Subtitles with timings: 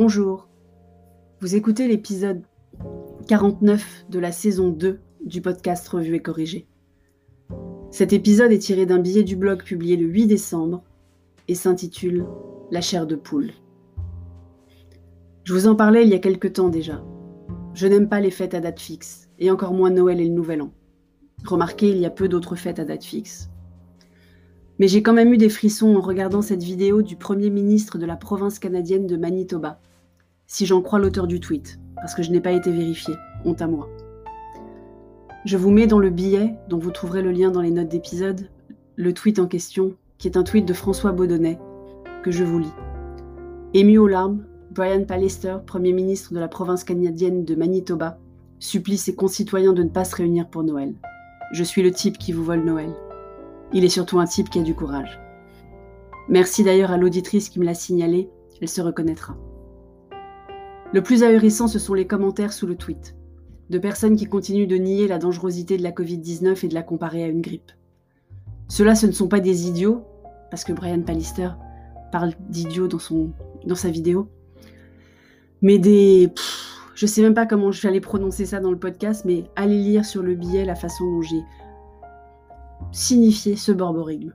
[0.00, 0.46] Bonjour.
[1.40, 2.42] Vous écoutez l'épisode
[3.26, 6.68] 49 de la saison 2 du podcast Revue et Corrigé.
[7.90, 10.84] Cet épisode est tiré d'un billet du blog publié le 8 décembre
[11.48, 12.26] et s'intitule
[12.70, 13.50] La chair de poule.
[15.42, 17.02] Je vous en parlais il y a quelque temps déjà.
[17.74, 20.62] Je n'aime pas les fêtes à date fixe, et encore moins Noël et le Nouvel
[20.62, 20.70] An.
[21.44, 23.50] Remarquez, il y a peu d'autres fêtes à date fixe.
[24.78, 28.06] Mais j'ai quand même eu des frissons en regardant cette vidéo du Premier ministre de
[28.06, 29.80] la province canadienne de Manitoba,
[30.48, 33.68] si j'en crois l'auteur du tweet, parce que je n'ai pas été vérifié, honte à
[33.68, 33.88] moi.
[35.44, 38.48] Je vous mets dans le billet, dont vous trouverez le lien dans les notes d'épisode,
[38.96, 41.58] le tweet en question, qui est un tweet de François Baudonnet,
[42.24, 42.72] que je vous lis.
[43.74, 48.18] Ému aux larmes, Brian Pallister, Premier ministre de la province canadienne de Manitoba,
[48.58, 50.94] supplie ses concitoyens de ne pas se réunir pour Noël.
[51.52, 52.94] Je suis le type qui vous vole Noël.
[53.74, 55.20] Il est surtout un type qui a du courage.
[56.30, 59.36] Merci d'ailleurs à l'auditrice qui me l'a signalé, elle se reconnaîtra.
[60.94, 63.14] Le plus ahurissant, ce sont les commentaires sous le tweet,
[63.68, 67.22] de personnes qui continuent de nier la dangerosité de la Covid-19 et de la comparer
[67.22, 67.72] à une grippe.
[68.68, 70.02] Ceux-là, ce ne sont pas des idiots,
[70.50, 71.50] parce que Brian Pallister
[72.10, 72.98] parle d'idiots dans,
[73.66, 74.30] dans sa vidéo,
[75.60, 76.32] mais des...
[76.94, 80.06] je sais même pas comment je vais prononcer ça dans le podcast, mais allez lire
[80.06, 81.42] sur le billet la façon dont j'ai
[82.92, 84.32] signifié ce borborigme.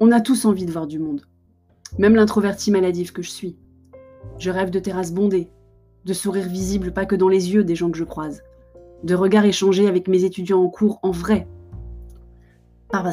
[0.00, 1.22] On a tous envie de voir du monde,
[1.98, 3.56] même l'introverti maladif que je suis.
[4.40, 5.50] Je rêve de terrasses bondées,
[6.06, 8.42] de sourires visibles pas que dans les yeux des gens que je croise,
[9.04, 11.46] de regards échangés avec mes étudiants en cours en vrai.
[12.88, 13.04] Pas,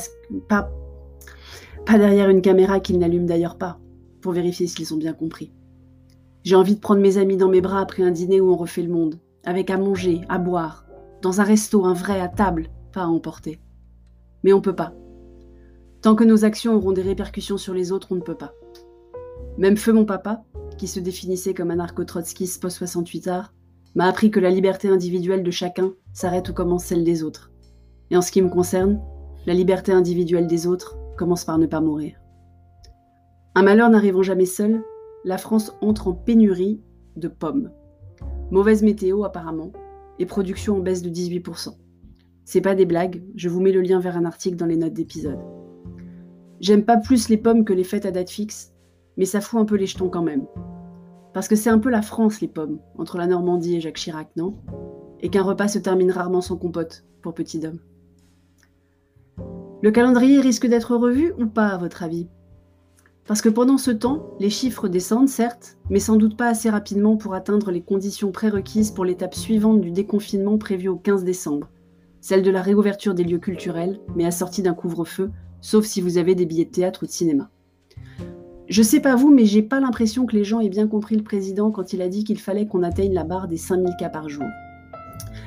[1.86, 3.78] derrière une caméra qu'ils n'allument d'ailleurs pas,
[4.22, 5.52] pour vérifier s'ils ont bien compris.
[6.44, 8.82] J'ai envie de prendre mes amis dans mes bras après un dîner où on refait
[8.82, 10.86] le monde, avec à manger, à boire,
[11.22, 13.60] dans un resto, un vrai, à table, pas à emporter.
[14.44, 14.94] Mais on peut pas.
[16.02, 18.54] Tant que nos actions auront des répercussions sur les autres, on ne peut pas.
[19.58, 20.46] Même feu mon papa,
[20.78, 23.54] qui se définissait comme un narco-trotskiste post-68 art,
[23.96, 27.52] m'a appris que la liberté individuelle de chacun s'arrête où commence celle des autres.
[28.12, 29.02] Et en ce qui me concerne,
[29.46, 32.18] la liberté individuelle des autres commence par ne pas mourir.
[33.56, 34.84] Un malheur n'arrivant jamais seul,
[35.26, 36.82] la France entre en pénurie
[37.16, 37.72] de pommes.
[38.52, 39.72] Mauvaise météo apparemment,
[40.20, 41.76] et production en baisse de 18%.
[42.46, 44.94] C'est pas des blagues, je vous mets le lien vers un article dans les notes
[44.94, 45.40] d'épisode.
[46.60, 48.74] J'aime pas plus les pommes que les fêtes à date fixe,
[49.18, 50.46] mais ça fout un peu les jetons quand même.
[51.34, 54.30] Parce que c'est un peu la France les pommes, entre la Normandie et Jacques Chirac,
[54.38, 54.56] non?
[55.20, 57.80] Et qu'un repas se termine rarement sans compote, pour petit homme.
[59.82, 62.28] Le calendrier risque d'être revu ou pas à votre avis?
[63.28, 67.18] Parce que pendant ce temps, les chiffres descendent, certes, mais sans doute pas assez rapidement
[67.18, 71.70] pour atteindre les conditions prérequises pour l'étape suivante du déconfinement prévu au 15 décembre,
[72.22, 75.30] celle de la réouverture des lieux culturels, mais assortie d'un couvre-feu,
[75.60, 77.52] sauf si vous avez des billets de théâtre ou de cinéma.
[78.70, 81.24] Je sais pas vous, mais j'ai pas l'impression que les gens aient bien compris le
[81.24, 84.28] président quand il a dit qu'il fallait qu'on atteigne la barre des 5000 cas par
[84.28, 84.46] jour.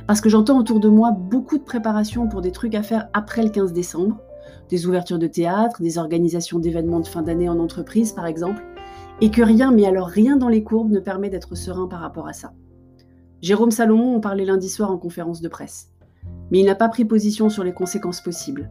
[0.06, 3.42] Parce que j'entends autour de moi beaucoup de préparations pour des trucs à faire après
[3.42, 4.19] le 15 décembre,
[4.70, 8.64] des ouvertures de théâtre, des organisations d'événements de fin d'année en entreprise par exemple,
[9.20, 12.26] et que rien, mais alors rien dans les courbes ne permet d'être serein par rapport
[12.26, 12.54] à ça.
[13.42, 15.91] Jérôme Salomon en parlait lundi soir en conférence de presse.
[16.50, 18.70] Mais il n'a pas pris position sur les conséquences possibles.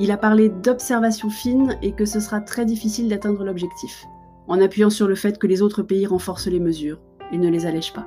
[0.00, 4.06] Il a parlé d'observation fine et que ce sera très difficile d'atteindre l'objectif,
[4.46, 7.00] en appuyant sur le fait que les autres pays renforcent les mesures
[7.32, 8.06] et ne les allègent pas.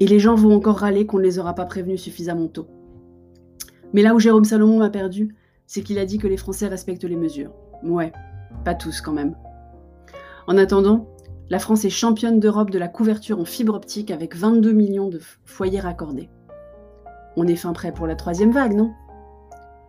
[0.00, 2.68] Et les gens vont encore râler qu'on ne les aura pas prévenus suffisamment tôt.
[3.92, 5.34] Mais là où Jérôme Salomon m'a perdu,
[5.66, 7.52] c'est qu'il a dit que les Français respectent les mesures.
[7.82, 8.12] Ouais,
[8.64, 9.36] pas tous quand même.
[10.46, 11.08] En attendant,
[11.50, 15.20] la France est championne d'Europe de la couverture en fibre optique avec 22 millions de
[15.44, 16.30] foyers raccordés.
[17.36, 18.92] On est fin prêt pour la troisième vague, non?